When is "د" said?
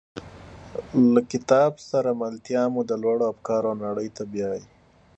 2.89-2.91